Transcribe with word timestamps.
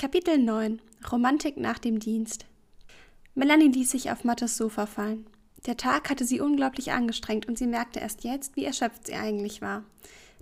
Kapitel 0.00 0.38
9 0.38 0.80
Romantik 1.10 1.56
nach 1.56 1.80
dem 1.80 1.98
Dienst 1.98 2.46
Melanie 3.34 3.66
ließ 3.66 3.90
sich 3.90 4.12
auf 4.12 4.22
Mattes 4.22 4.56
Sofa 4.56 4.86
fallen. 4.86 5.26
Der 5.66 5.76
Tag 5.76 6.08
hatte 6.08 6.24
sie 6.24 6.40
unglaublich 6.40 6.92
angestrengt 6.92 7.48
und 7.48 7.58
sie 7.58 7.66
merkte 7.66 7.98
erst 7.98 8.22
jetzt, 8.22 8.54
wie 8.54 8.64
erschöpft 8.64 9.08
sie 9.08 9.14
eigentlich 9.14 9.60
war. 9.60 9.82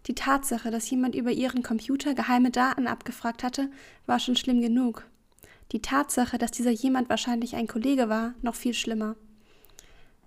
Die 0.08 0.14
Tatsache, 0.14 0.71
dass 0.71 0.90
jemand 0.90 1.14
über 1.14 1.30
ihren 1.30 1.62
Computer 1.62 2.12
geheime 2.12 2.50
Daten 2.50 2.87
abgefragt 2.87 3.42
hatte, 3.42 3.71
war 4.04 4.21
schon 4.21 4.37
schlimm 4.37 4.61
genug. 4.61 5.06
Die 5.73 5.80
Tatsache, 5.80 6.36
dass 6.36 6.50
dieser 6.50 6.70
jemand 6.70 7.09
wahrscheinlich 7.09 7.57
ein 7.57 7.66
Kollege 7.66 8.11
war, 8.11 8.34
noch 8.43 8.57
viel 8.57 8.75
schlimmer. 8.75 9.16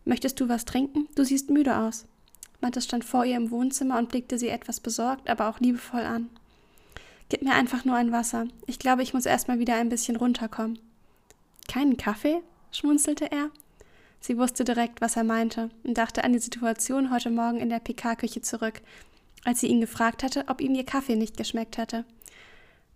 Möchtest 0.06 0.40
du 0.40 0.50
was 0.50 0.66
trinken? 0.66 1.08
Du 1.14 1.24
siehst 1.24 1.52
müde 1.52 1.78
aus. 1.78 2.08
Mattes 2.62 2.86
stand 2.86 3.06
vor 3.06 3.26
ihr 3.26 3.38
im 3.38 3.52
Wohnzimmer 3.52 4.00
und 4.00 4.10
blickte 4.10 4.40
sie 4.40 4.50
etwas 4.50 4.80
besorgt, 4.80 5.30
aber 5.30 5.50
auch 5.50 5.60
liebevoll 5.60 6.02
an. 6.02 6.32
Gib 7.30 7.44
mir 7.44 7.54
einfach 7.54 7.86
nur 7.86 7.96
ein 7.96 8.12
Wasser. 8.12 8.48
Ich 8.66 8.80
glaube, 8.80 9.04
ich 9.04 9.14
muss 9.14 9.28
erstmal 9.28 9.60
wieder 9.60 9.76
ein 9.76 9.90
bisschen 9.90 10.16
runterkommen. 10.16 10.80
Keinen 11.68 11.98
Kaffee? 11.98 12.42
schmunzelte 12.72 13.32
er. 13.32 13.52
Sie 14.20 14.38
wusste 14.38 14.64
direkt, 14.64 15.00
was 15.00 15.16
er 15.16 15.24
meinte 15.24 15.70
und 15.84 15.98
dachte 15.98 16.24
an 16.24 16.34
die 16.34 16.40
Situation 16.40 17.12
heute 17.12 17.30
Morgen 17.30 17.60
in 17.60 17.70
der 17.70 17.80
PK-Küche 17.80 18.42
zurück, 18.42 18.82
als 19.46 19.60
sie 19.60 19.68
ihn 19.68 19.80
gefragt 19.80 20.24
hatte, 20.24 20.46
ob 20.48 20.60
ihm 20.60 20.74
ihr 20.76 20.86
Kaffee 20.86 21.16
nicht 21.16 21.38
geschmeckt 21.38 21.78
hatte. 21.78 22.04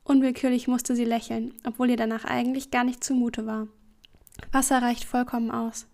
Unwillkürlich 0.04 0.68
musste 0.68 0.96
sie 0.96 1.06
lächeln, 1.06 1.54
obwohl 1.64 1.90
ihr 1.90 1.98
danach 1.98 2.26
eigentlich 2.26 2.72
gar 2.72 2.84
nicht 2.84 3.04
zumute 3.04 3.46
war. 3.46 3.68
Wasser 4.52 4.82
reicht 4.82 5.06
vollkommen 5.06 5.52
aus. 5.52 5.86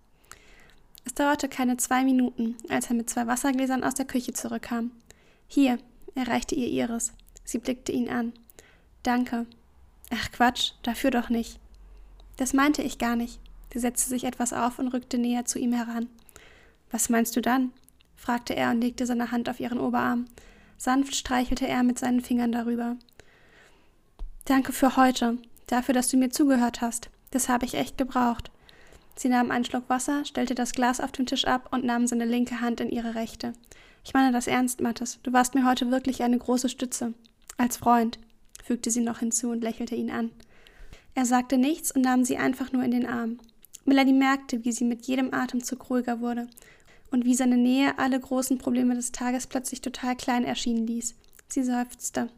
Es 1.05 1.13
dauerte 1.13 1.47
keine 1.47 1.77
zwei 1.77 2.03
Minuten, 2.03 2.55
als 2.69 2.89
er 2.89 2.95
mit 2.95 3.09
zwei 3.09 3.27
Wassergläsern 3.27 3.83
aus 3.83 3.93
der 3.93 4.05
Küche 4.05 4.33
zurückkam. 4.33 4.91
Hier, 5.47 5.77
er 6.15 6.27
reichte 6.27 6.55
ihr 6.55 6.67
ihres. 6.67 7.13
Sie 7.49 7.57
blickte 7.57 7.91
ihn 7.91 8.09
an. 8.09 8.33
Danke. 9.01 9.47
Ach 10.11 10.31
Quatsch, 10.31 10.73
dafür 10.83 11.09
doch 11.09 11.29
nicht. 11.29 11.59
Das 12.37 12.53
meinte 12.53 12.83
ich 12.83 12.99
gar 12.99 13.15
nicht. 13.15 13.39
Sie 13.73 13.79
setzte 13.79 14.07
sich 14.07 14.25
etwas 14.25 14.53
auf 14.53 14.77
und 14.77 14.89
rückte 14.89 15.17
näher 15.17 15.45
zu 15.45 15.57
ihm 15.57 15.73
heran. 15.73 16.09
Was 16.91 17.09
meinst 17.09 17.35
du 17.35 17.41
dann? 17.41 17.71
fragte 18.15 18.55
er 18.55 18.69
und 18.69 18.81
legte 18.81 19.07
seine 19.07 19.31
Hand 19.31 19.49
auf 19.49 19.59
ihren 19.59 19.79
Oberarm. 19.79 20.25
Sanft 20.77 21.15
streichelte 21.15 21.67
er 21.67 21.81
mit 21.81 21.97
seinen 21.97 22.21
Fingern 22.21 22.51
darüber. 22.51 22.97
Danke 24.45 24.71
für 24.71 24.95
heute, 24.95 25.39
dafür, 25.65 25.95
dass 25.95 26.09
du 26.09 26.17
mir 26.17 26.29
zugehört 26.29 26.81
hast. 26.81 27.09
Das 27.31 27.49
habe 27.49 27.65
ich 27.65 27.73
echt 27.73 27.97
gebraucht. 27.97 28.51
Sie 29.15 29.27
nahm 29.27 29.49
einen 29.49 29.65
Schluck 29.65 29.89
Wasser, 29.89 30.23
stellte 30.23 30.53
das 30.53 30.73
Glas 30.73 31.01
auf 31.01 31.13
den 31.13 31.25
Tisch 31.25 31.45
ab 31.45 31.69
und 31.71 31.83
nahm 31.83 32.05
seine 32.05 32.25
linke 32.25 32.61
Hand 32.61 32.79
in 32.79 32.91
ihre 32.91 33.15
rechte. 33.15 33.53
Ich 34.05 34.13
meine 34.13 34.31
das 34.31 34.45
ernst, 34.45 34.81
Mattes. 34.81 35.17
Du 35.23 35.33
warst 35.33 35.55
mir 35.55 35.65
heute 35.67 35.89
wirklich 35.89 36.21
eine 36.21 36.37
große 36.37 36.69
Stütze. 36.69 37.15
Als 37.59 37.75
Freund, 37.75 38.19
fügte 38.63 38.89
sie 38.89 39.01
noch 39.01 39.19
hinzu 39.19 39.49
und 39.49 39.61
lächelte 39.61 39.93
ihn 39.93 40.11
an. 40.11 40.31
Er 41.13 41.25
sagte 41.25 41.57
nichts 41.57 41.91
und 41.91 42.03
nahm 42.03 42.23
sie 42.23 42.37
einfach 42.37 42.71
nur 42.71 42.83
in 42.85 42.91
den 42.91 43.05
Arm. 43.05 43.37
Melanie 43.83 44.13
merkte, 44.13 44.63
wie 44.63 44.71
sie 44.71 44.85
mit 44.85 45.07
jedem 45.07 45.33
Atemzug 45.33 45.89
ruhiger 45.89 46.21
wurde 46.21 46.47
und 47.11 47.25
wie 47.25 47.35
seine 47.35 47.57
Nähe 47.57 47.99
alle 47.99 48.17
großen 48.17 48.59
Probleme 48.59 48.95
des 48.95 49.11
Tages 49.11 49.45
plötzlich 49.45 49.81
total 49.81 50.15
klein 50.15 50.45
erschienen 50.45 50.87
ließ. 50.87 51.15
Sie 51.49 51.63
seufzte. 51.63 52.29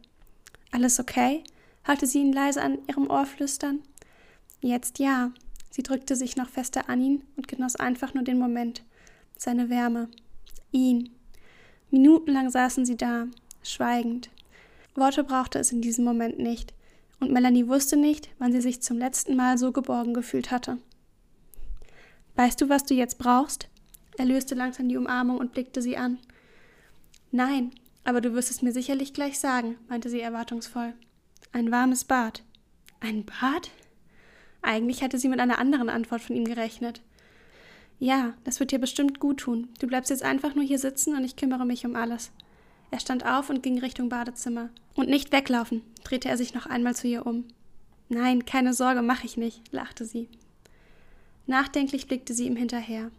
Alles 0.72 0.98
okay? 0.98 1.44
hörte 1.84 2.08
sie 2.08 2.18
ihn 2.18 2.32
leise 2.32 2.60
an 2.60 2.78
ihrem 2.88 3.08
Ohr 3.08 3.24
flüstern. 3.24 3.78
Jetzt 4.60 4.98
ja. 4.98 5.30
Sie 5.70 5.84
drückte 5.84 6.16
sich 6.16 6.34
noch 6.34 6.48
fester 6.48 6.88
an 6.88 7.00
ihn 7.00 7.22
und 7.36 7.46
genoss 7.46 7.76
einfach 7.76 8.12
nur 8.12 8.24
den 8.24 8.40
Moment, 8.40 8.82
seine 9.38 9.70
Wärme, 9.70 10.08
ihn. 10.72 11.10
Minutenlang 11.92 12.50
saßen 12.50 12.84
sie 12.84 12.96
da, 12.96 13.28
schweigend, 13.62 14.28
Worte 14.94 15.24
brauchte 15.24 15.58
es 15.58 15.72
in 15.72 15.80
diesem 15.80 16.04
Moment 16.04 16.38
nicht, 16.38 16.74
und 17.20 17.30
Melanie 17.30 17.68
wusste 17.68 17.96
nicht, 17.96 18.28
wann 18.38 18.52
sie 18.52 18.60
sich 18.60 18.82
zum 18.82 18.98
letzten 18.98 19.36
Mal 19.36 19.56
so 19.56 19.72
geborgen 19.72 20.12
gefühlt 20.12 20.50
hatte. 20.50 20.78
Weißt 22.34 22.60
du, 22.60 22.68
was 22.68 22.84
du 22.84 22.94
jetzt 22.94 23.18
brauchst? 23.18 23.68
Er 24.18 24.24
löste 24.24 24.54
langsam 24.54 24.88
die 24.88 24.96
Umarmung 24.96 25.38
und 25.38 25.52
blickte 25.52 25.82
sie 25.82 25.96
an. 25.96 26.18
Nein, 27.30 27.70
aber 28.04 28.20
du 28.20 28.34
wirst 28.34 28.50
es 28.50 28.62
mir 28.62 28.72
sicherlich 28.72 29.14
gleich 29.14 29.38
sagen, 29.38 29.76
meinte 29.88 30.10
sie 30.10 30.20
erwartungsvoll. 30.20 30.94
Ein 31.52 31.70
warmes 31.70 32.04
Bad. 32.04 32.42
Ein 33.00 33.24
Bad? 33.24 33.70
Eigentlich 34.60 35.02
hatte 35.02 35.18
sie 35.18 35.28
mit 35.28 35.40
einer 35.40 35.58
anderen 35.58 35.88
Antwort 35.88 36.22
von 36.22 36.36
ihm 36.36 36.44
gerechnet. 36.44 37.00
Ja, 37.98 38.34
das 38.44 38.58
wird 38.58 38.72
dir 38.72 38.78
bestimmt 38.78 39.20
gut 39.20 39.40
tun. 39.40 39.68
Du 39.78 39.86
bleibst 39.86 40.10
jetzt 40.10 40.24
einfach 40.24 40.54
nur 40.54 40.64
hier 40.64 40.78
sitzen 40.78 41.16
und 41.16 41.24
ich 41.24 41.36
kümmere 41.36 41.64
mich 41.64 41.86
um 41.86 41.94
alles. 41.94 42.32
Er 42.92 43.00
stand 43.00 43.24
auf 43.24 43.48
und 43.48 43.62
ging 43.62 43.78
Richtung 43.78 44.10
Badezimmer. 44.10 44.68
Und 44.94 45.08
nicht 45.08 45.32
weglaufen, 45.32 45.82
drehte 46.04 46.28
er 46.28 46.36
sich 46.36 46.52
noch 46.52 46.66
einmal 46.66 46.94
zu 46.94 47.08
ihr 47.08 47.26
um. 47.26 47.46
Nein, 48.10 48.44
keine 48.44 48.74
Sorge, 48.74 49.00
mache 49.00 49.24
ich 49.24 49.38
nicht, 49.38 49.72
lachte 49.72 50.04
sie. 50.04 50.28
Nachdenklich 51.46 52.06
blickte 52.06 52.34
sie 52.34 52.46
ihm 52.46 52.54
hinterher. 52.54 53.10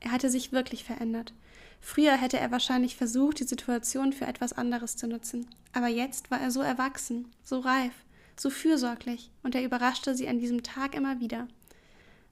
Er 0.00 0.12
hatte 0.12 0.28
sich 0.28 0.52
wirklich 0.52 0.84
verändert. 0.84 1.32
Früher 1.80 2.12
hätte 2.12 2.38
er 2.38 2.50
wahrscheinlich 2.50 2.96
versucht, 2.96 3.40
die 3.40 3.44
Situation 3.44 4.12
für 4.12 4.26
etwas 4.26 4.52
anderes 4.52 4.96
zu 4.96 5.08
nutzen. 5.08 5.46
Aber 5.72 5.88
jetzt 5.88 6.30
war 6.30 6.40
er 6.40 6.50
so 6.50 6.60
erwachsen, 6.60 7.26
so 7.42 7.60
reif, 7.60 7.94
so 8.38 8.50
fürsorglich, 8.50 9.30
und 9.42 9.54
er 9.54 9.64
überraschte 9.64 10.14
sie 10.14 10.28
an 10.28 10.38
diesem 10.38 10.62
Tag 10.62 10.94
immer 10.94 11.20
wieder. 11.20 11.48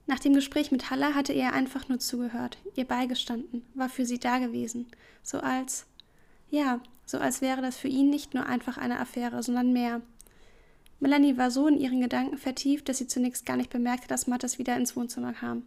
Nach 0.05 0.19
dem 0.19 0.35
Gespräch 0.35 0.71
mit 0.71 0.91
Halla 0.91 1.15
hatte 1.15 1.33
er 1.33 1.53
einfach 1.53 1.89
nur 1.89 1.97
zugehört, 1.97 2.59
ihr 2.75 2.85
beigestanden, 2.85 3.63
war 3.73 3.89
für 3.89 4.05
sie 4.05 4.19
da 4.19 4.37
gewesen, 4.37 4.85
so 5.23 5.39
als 5.39 5.87
ja, 6.49 6.79
so 7.05 7.17
als 7.17 7.41
wäre 7.41 7.61
das 7.61 7.77
für 7.77 7.87
ihn 7.87 8.09
nicht 8.09 8.33
nur 8.33 8.45
einfach 8.45 8.77
eine 8.77 8.99
Affäre, 8.99 9.43
sondern 9.43 9.73
mehr. 9.73 10.01
Melanie 10.99 11.37
war 11.37 11.51
so 11.51 11.67
in 11.67 11.77
ihren 11.77 12.01
Gedanken 12.01 12.37
vertieft, 12.37 12.89
dass 12.89 12.97
sie 12.97 13.07
zunächst 13.07 13.45
gar 13.45 13.57
nicht 13.57 13.69
bemerkte, 13.69 14.07
dass 14.07 14.27
Mattes 14.27 14.57
wieder 14.57 14.75
ins 14.77 14.95
Wohnzimmer 14.95 15.33
kam. 15.33 15.63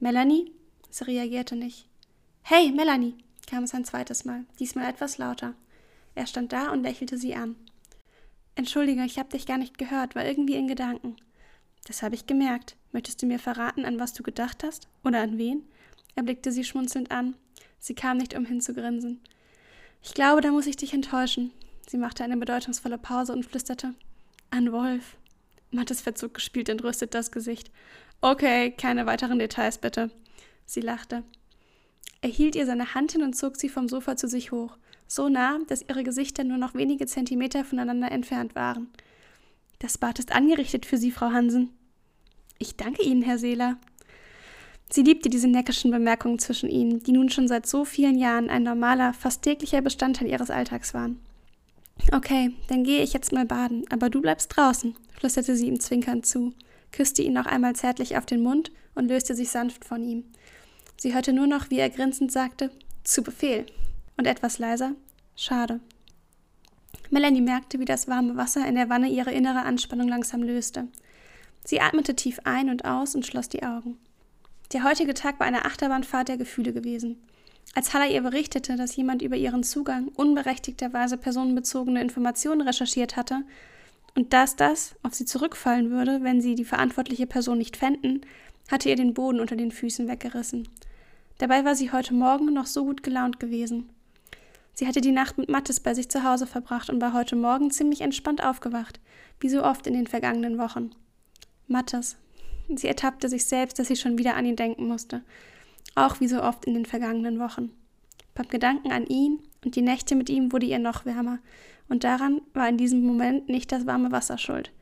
Melanie? 0.00 0.52
Sie 0.90 1.04
reagierte 1.04 1.56
nicht. 1.56 1.86
Hey, 2.42 2.72
Melanie! 2.72 3.14
kam 3.46 3.64
es 3.64 3.74
ein 3.74 3.84
zweites 3.84 4.24
Mal, 4.24 4.44
diesmal 4.58 4.88
etwas 4.90 5.18
lauter. 5.18 5.54
Er 6.14 6.26
stand 6.26 6.52
da 6.52 6.72
und 6.72 6.82
lächelte 6.82 7.18
sie 7.18 7.34
an. 7.34 7.54
Entschuldige, 8.54 9.04
ich 9.04 9.18
habe 9.18 9.28
dich 9.28 9.46
gar 9.46 9.58
nicht 9.58 9.78
gehört, 9.78 10.14
war 10.14 10.24
irgendwie 10.24 10.56
in 10.56 10.66
Gedanken. 10.66 11.16
Das 11.86 12.02
habe 12.02 12.14
ich 12.14 12.26
gemerkt. 12.26 12.76
Möchtest 12.92 13.22
du 13.22 13.26
mir 13.26 13.38
verraten, 13.38 13.84
an 13.84 14.00
was 14.00 14.14
du 14.14 14.22
gedacht 14.22 14.64
hast? 14.64 14.88
Oder 15.04 15.20
an 15.20 15.38
wen? 15.38 15.62
Er 16.14 16.22
blickte 16.22 16.50
sie 16.50 16.64
schmunzelnd 16.64 17.10
an. 17.10 17.36
Sie 17.78 17.94
kam 17.94 18.16
nicht 18.16 18.34
umhin 18.34 18.60
zu 18.60 18.74
grinsen. 18.74 19.20
Ich 20.06 20.14
glaube, 20.14 20.40
da 20.40 20.52
muss 20.52 20.68
ich 20.68 20.76
dich 20.76 20.94
enttäuschen. 20.94 21.50
Sie 21.88 21.96
machte 21.96 22.22
eine 22.22 22.36
bedeutungsvolle 22.36 22.96
Pause 22.96 23.32
und 23.32 23.44
flüsterte. 23.44 23.92
An 24.50 24.70
Wolf. 24.70 25.16
Mattes 25.72 26.00
Verzug 26.00 26.34
gespielt 26.34 26.68
entrüstet 26.68 27.12
das 27.12 27.32
Gesicht. 27.32 27.72
Okay, 28.20 28.70
keine 28.70 29.06
weiteren 29.06 29.40
Details 29.40 29.78
bitte. 29.78 30.12
Sie 30.64 30.80
lachte. 30.80 31.24
Er 32.20 32.28
hielt 32.28 32.54
ihr 32.54 32.66
seine 32.66 32.94
Hand 32.94 33.12
hin 33.12 33.22
und 33.22 33.34
zog 33.34 33.56
sie 33.56 33.68
vom 33.68 33.88
Sofa 33.88 34.16
zu 34.16 34.28
sich 34.28 34.52
hoch, 34.52 34.78
so 35.08 35.28
nah, 35.28 35.58
dass 35.66 35.82
ihre 35.82 36.04
Gesichter 36.04 36.44
nur 36.44 36.56
noch 36.56 36.74
wenige 36.74 37.06
Zentimeter 37.06 37.64
voneinander 37.64 38.12
entfernt 38.12 38.54
waren. 38.54 38.88
Das 39.80 39.98
Bad 39.98 40.20
ist 40.20 40.30
angerichtet 40.30 40.86
für 40.86 40.98
Sie, 40.98 41.10
Frau 41.10 41.32
Hansen. 41.32 41.70
Ich 42.58 42.76
danke 42.76 43.02
Ihnen, 43.02 43.22
Herr 43.22 43.38
Seeler. 43.38 43.76
Sie 44.88 45.02
liebte 45.02 45.28
diese 45.28 45.48
neckischen 45.48 45.90
Bemerkungen 45.90 46.38
zwischen 46.38 46.70
ihnen, 46.70 47.02
die 47.02 47.12
nun 47.12 47.28
schon 47.28 47.48
seit 47.48 47.66
so 47.66 47.84
vielen 47.84 48.18
Jahren 48.18 48.48
ein 48.48 48.62
normaler, 48.62 49.12
fast 49.12 49.42
täglicher 49.42 49.82
Bestandteil 49.82 50.28
ihres 50.28 50.50
Alltags 50.50 50.94
waren. 50.94 51.20
Okay, 52.12 52.52
dann 52.68 52.84
gehe 52.84 53.02
ich 53.02 53.12
jetzt 53.12 53.32
mal 53.32 53.46
baden, 53.46 53.84
aber 53.90 54.10
du 54.10 54.20
bleibst 54.20 54.56
draußen, 54.56 54.94
flüsterte 55.18 55.56
sie 55.56 55.66
ihm 55.66 55.80
zwinkernd 55.80 56.24
zu, 56.24 56.52
küsste 56.92 57.22
ihn 57.22 57.32
noch 57.32 57.46
einmal 57.46 57.74
zärtlich 57.74 58.16
auf 58.16 58.26
den 58.26 58.42
Mund 58.42 58.70
und 58.94 59.08
löste 59.08 59.34
sich 59.34 59.48
sanft 59.48 59.84
von 59.84 60.02
ihm. 60.02 60.24
Sie 60.96 61.14
hörte 61.14 61.32
nur 61.32 61.46
noch, 61.46 61.70
wie 61.70 61.78
er 61.78 61.90
grinsend 61.90 62.30
sagte, 62.30 62.70
zu 63.02 63.22
Befehl. 63.22 63.66
Und 64.16 64.26
etwas 64.26 64.58
leiser, 64.58 64.92
schade. 65.34 65.80
Melanie 67.10 67.42
merkte, 67.42 67.78
wie 67.78 67.84
das 67.84 68.08
warme 68.08 68.36
Wasser 68.36 68.66
in 68.66 68.76
der 68.76 68.88
Wanne 68.88 69.08
ihre 69.08 69.32
innere 69.32 69.62
Anspannung 69.62 70.08
langsam 70.08 70.42
löste. 70.42 70.88
Sie 71.64 71.80
atmete 71.80 72.16
tief 72.16 72.40
ein 72.44 72.70
und 72.70 72.84
aus 72.84 73.14
und 73.14 73.26
schloss 73.26 73.48
die 73.48 73.62
Augen. 73.62 73.98
Der 74.72 74.84
heutige 74.84 75.14
Tag 75.14 75.38
war 75.38 75.46
eine 75.46 75.64
Achterbahnfahrt 75.64 76.28
der 76.28 76.36
Gefühle 76.36 76.72
gewesen. 76.72 77.22
Als 77.74 77.92
Haller 77.94 78.08
ihr 78.08 78.22
berichtete, 78.22 78.76
dass 78.76 78.96
jemand 78.96 79.22
über 79.22 79.36
ihren 79.36 79.62
Zugang 79.62 80.08
unberechtigterweise 80.08 81.16
personenbezogene 81.16 82.00
Informationen 82.00 82.62
recherchiert 82.62 83.16
hatte 83.16 83.42
und 84.14 84.32
dass 84.32 84.56
das 84.56 84.96
auf 85.02 85.14
sie 85.14 85.26
zurückfallen 85.26 85.90
würde, 85.90 86.22
wenn 86.22 86.40
sie 86.40 86.54
die 86.54 86.64
verantwortliche 86.64 87.26
Person 87.26 87.58
nicht 87.58 87.76
fänden, 87.76 88.22
hatte 88.70 88.88
ihr 88.88 88.96
den 88.96 89.14
Boden 89.14 89.40
unter 89.40 89.56
den 89.56 89.70
Füßen 89.70 90.08
weggerissen. 90.08 90.68
Dabei 91.38 91.64
war 91.64 91.74
sie 91.74 91.92
heute 91.92 92.14
Morgen 92.14 92.52
noch 92.52 92.66
so 92.66 92.84
gut 92.84 93.02
gelaunt 93.02 93.38
gewesen. 93.38 93.90
Sie 94.72 94.86
hatte 94.86 95.00
die 95.00 95.12
Nacht 95.12 95.38
mit 95.38 95.48
Mattes 95.48 95.80
bei 95.80 95.94
sich 95.94 96.08
zu 96.08 96.24
Hause 96.24 96.46
verbracht 96.46 96.90
und 96.90 97.00
war 97.00 97.12
heute 97.12 97.36
Morgen 97.36 97.70
ziemlich 97.70 98.00
entspannt 98.00 98.42
aufgewacht, 98.42 99.00
wie 99.38 99.48
so 99.48 99.62
oft 99.62 99.86
in 99.86 99.94
den 99.94 100.06
vergangenen 100.06 100.58
Wochen. 100.58 100.90
Mattes, 101.68 102.16
Sie 102.74 102.88
ertappte 102.88 103.28
sich 103.28 103.44
selbst, 103.44 103.78
dass 103.78 103.88
sie 103.88 103.96
schon 103.96 104.18
wieder 104.18 104.34
an 104.34 104.46
ihn 104.46 104.56
denken 104.56 104.88
musste. 104.88 105.22
Auch 105.94 106.20
wie 106.20 106.28
so 106.28 106.42
oft 106.42 106.64
in 106.64 106.74
den 106.74 106.86
vergangenen 106.86 107.38
Wochen. 107.38 107.70
Beim 108.34 108.48
Gedanken 108.48 108.92
an 108.92 109.06
ihn 109.06 109.40
und 109.64 109.76
die 109.76 109.82
Nächte 109.82 110.14
mit 110.14 110.28
ihm 110.28 110.52
wurde 110.52 110.66
ihr 110.66 110.78
noch 110.78 111.06
wärmer. 111.06 111.38
Und 111.88 112.04
daran 112.04 112.40
war 112.52 112.68
in 112.68 112.76
diesem 112.76 113.02
Moment 113.02 113.48
nicht 113.48 113.70
das 113.72 113.86
warme 113.86 114.10
Wasser 114.12 114.38
schuld. 114.38 114.72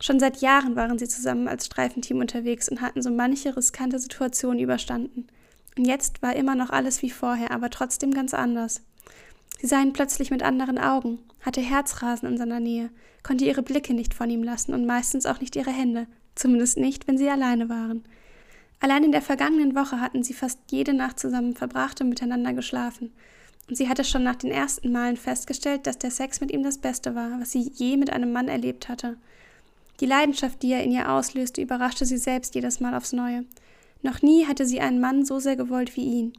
Schon 0.00 0.20
seit 0.20 0.40
Jahren 0.40 0.76
waren 0.76 0.98
sie 0.98 1.08
zusammen 1.08 1.48
als 1.48 1.66
Streifenteam 1.66 2.18
unterwegs 2.18 2.68
und 2.68 2.80
hatten 2.80 3.02
so 3.02 3.10
manche 3.10 3.56
riskante 3.56 3.98
Situation 3.98 4.58
überstanden. 4.58 5.26
Und 5.76 5.86
jetzt 5.86 6.22
war 6.22 6.36
immer 6.36 6.54
noch 6.54 6.70
alles 6.70 7.02
wie 7.02 7.10
vorher, 7.10 7.50
aber 7.50 7.70
trotzdem 7.70 8.12
ganz 8.12 8.34
anders. 8.34 8.82
Sie 9.60 9.66
sah 9.66 9.80
ihn 9.80 9.92
plötzlich 9.92 10.30
mit 10.30 10.42
anderen 10.42 10.78
Augen, 10.78 11.18
hatte 11.40 11.60
Herzrasen 11.60 12.28
in 12.28 12.38
seiner 12.38 12.60
Nähe, 12.60 12.90
konnte 13.24 13.44
ihre 13.44 13.62
Blicke 13.62 13.92
nicht 13.92 14.14
von 14.14 14.30
ihm 14.30 14.44
lassen 14.44 14.72
und 14.72 14.86
meistens 14.86 15.26
auch 15.26 15.40
nicht 15.40 15.56
ihre 15.56 15.72
Hände, 15.72 16.06
zumindest 16.38 16.78
nicht, 16.78 17.06
wenn 17.08 17.18
sie 17.18 17.28
alleine 17.28 17.68
waren. 17.68 18.04
Allein 18.80 19.04
in 19.04 19.12
der 19.12 19.22
vergangenen 19.22 19.74
Woche 19.74 20.00
hatten 20.00 20.22
sie 20.22 20.34
fast 20.34 20.60
jede 20.70 20.94
Nacht 20.94 21.18
zusammen 21.18 21.54
verbracht 21.54 22.00
und 22.00 22.08
miteinander 22.08 22.52
geschlafen. 22.52 23.12
Und 23.68 23.76
sie 23.76 23.88
hatte 23.88 24.04
schon 24.04 24.22
nach 24.22 24.36
den 24.36 24.50
ersten 24.50 24.92
Malen 24.92 25.16
festgestellt, 25.16 25.86
dass 25.86 25.98
der 25.98 26.10
Sex 26.10 26.40
mit 26.40 26.50
ihm 26.50 26.62
das 26.62 26.78
Beste 26.78 27.14
war, 27.14 27.40
was 27.40 27.52
sie 27.52 27.70
je 27.74 27.96
mit 27.96 28.10
einem 28.10 28.32
Mann 28.32 28.48
erlebt 28.48 28.88
hatte. 28.88 29.16
Die 30.00 30.06
Leidenschaft, 30.06 30.62
die 30.62 30.72
er 30.72 30.84
in 30.84 30.92
ihr 30.92 31.10
auslöste, 31.10 31.60
überraschte 31.60 32.06
sie 32.06 32.18
selbst 32.18 32.54
jedes 32.54 32.80
Mal 32.80 32.94
aufs 32.94 33.12
Neue. 33.12 33.44
Noch 34.02 34.22
nie 34.22 34.46
hatte 34.46 34.64
sie 34.64 34.80
einen 34.80 35.00
Mann 35.00 35.24
so 35.24 35.40
sehr 35.40 35.56
gewollt 35.56 35.96
wie 35.96 36.04
ihn. 36.04 36.32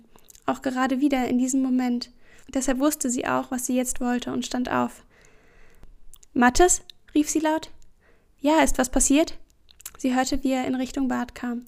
Auch 0.46 0.62
gerade 0.62 1.02
wieder 1.02 1.28
in 1.28 1.38
diesem 1.38 1.62
Moment. 1.62 2.10
Deshalb 2.54 2.80
wusste 2.80 3.10
sie 3.10 3.28
auch, 3.28 3.52
was 3.52 3.66
sie 3.66 3.76
jetzt 3.76 4.00
wollte 4.00 4.32
und 4.32 4.46
stand 4.46 4.72
auf. 4.72 5.04
Mattes? 6.34 6.82
rief 7.14 7.30
sie 7.30 7.40
laut. 7.40 7.70
Ja, 8.40 8.62
ist 8.64 8.78
was 8.78 8.90
passiert? 8.90 9.38
Sie 10.00 10.16
hörte, 10.16 10.42
wie 10.46 10.54
er 10.54 10.66
in 10.66 10.76
Richtung 10.76 11.10
Bad 11.10 11.36
kam. 11.36 11.66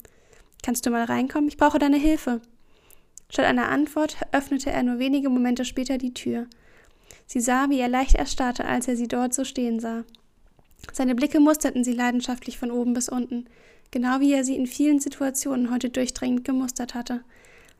Kannst 0.63 0.85
du 0.85 0.89
mal 0.89 1.03
reinkommen? 1.03 1.49
Ich 1.49 1.57
brauche 1.57 1.79
deine 1.79 1.97
Hilfe. 1.97 2.41
Statt 3.29 3.45
einer 3.45 3.67
Antwort 3.67 4.15
öffnete 4.31 4.71
er 4.71 4.83
nur 4.83 4.99
wenige 4.99 5.27
Momente 5.27 5.65
später 5.65 5.97
die 5.97 6.13
Tür. 6.13 6.47
Sie 7.27 7.41
sah, 7.41 7.69
wie 7.69 7.79
er 7.79 7.89
leicht 7.89 8.15
erstarrte, 8.15 8.63
als 8.63 8.87
er 8.87 8.95
sie 8.95 9.09
dort 9.09 9.33
so 9.33 9.43
stehen 9.43 9.81
sah. 9.81 10.05
Seine 10.93 11.13
Blicke 11.13 11.41
musterten 11.41 11.83
sie 11.83 11.91
leidenschaftlich 11.91 12.57
von 12.57 12.71
oben 12.71 12.93
bis 12.93 13.09
unten, 13.09 13.47
genau 13.91 14.21
wie 14.21 14.31
er 14.31 14.45
sie 14.45 14.55
in 14.55 14.65
vielen 14.65 15.01
Situationen 15.01 15.69
heute 15.69 15.89
durchdringend 15.89 16.45
gemustert 16.45 16.93
hatte. 16.93 17.25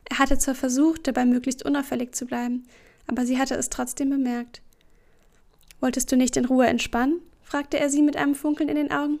Er 0.04 0.18
hatte 0.18 0.36
zwar 0.36 0.54
versucht, 0.54 1.06
dabei 1.06 1.24
möglichst 1.24 1.64
unauffällig 1.64 2.14
zu 2.14 2.26
bleiben, 2.26 2.64
aber 3.06 3.24
sie 3.24 3.38
hatte 3.38 3.54
es 3.54 3.70
trotzdem 3.70 4.10
bemerkt. 4.10 4.60
Wolltest 5.80 6.12
du 6.12 6.16
nicht 6.16 6.36
in 6.36 6.44
Ruhe 6.44 6.66
entspannen? 6.66 7.22
fragte 7.42 7.80
er 7.80 7.88
sie 7.88 8.02
mit 8.02 8.18
einem 8.18 8.34
Funkeln 8.34 8.68
in 8.68 8.76
den 8.76 8.92
Augen. 8.92 9.18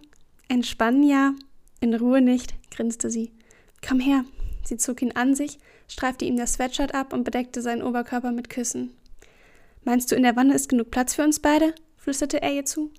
Entspannen 0.52 1.02
ja, 1.02 1.32
in 1.80 1.94
Ruhe 1.94 2.20
nicht, 2.20 2.52
grinste 2.70 3.08
sie. 3.10 3.32
Komm 3.80 4.00
her. 4.00 4.26
Sie 4.64 4.76
zog 4.76 5.00
ihn 5.00 5.12
an 5.12 5.34
sich, 5.34 5.58
streifte 5.88 6.26
ihm 6.26 6.36
das 6.36 6.52
Sweatshirt 6.52 6.94
ab 6.94 7.14
und 7.14 7.24
bedeckte 7.24 7.62
seinen 7.62 7.82
Oberkörper 7.82 8.32
mit 8.32 8.50
Küssen. 8.50 8.90
Meinst 9.82 10.12
du, 10.12 10.14
in 10.14 10.24
der 10.24 10.36
Wanne 10.36 10.52
ist 10.52 10.68
genug 10.68 10.90
Platz 10.90 11.14
für 11.14 11.24
uns 11.24 11.40
beide? 11.40 11.74
flüsterte 11.96 12.42
er 12.42 12.52
ihr 12.52 12.66
zu. 12.66 12.90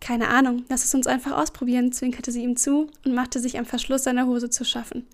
Keine 0.00 0.26
Ahnung, 0.26 0.64
lass 0.68 0.84
es 0.84 0.92
uns 0.92 1.06
einfach 1.06 1.38
ausprobieren, 1.38 1.92
zwinkerte 1.92 2.32
sie 2.32 2.42
ihm 2.42 2.56
zu 2.56 2.90
und 3.04 3.14
machte 3.14 3.38
sich 3.38 3.56
am 3.56 3.66
Verschluss 3.66 4.02
seiner 4.02 4.26
Hose 4.26 4.50
zu 4.50 4.64
schaffen. 4.64 5.06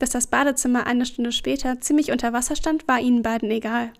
Dass 0.00 0.10
das 0.10 0.26
Badezimmer 0.26 0.84
eine 0.84 1.06
Stunde 1.06 1.30
später 1.30 1.80
ziemlich 1.80 2.10
unter 2.10 2.32
Wasser 2.32 2.56
stand, 2.56 2.88
war 2.88 2.98
ihnen 2.98 3.22
beiden 3.22 3.52
egal. 3.52 3.92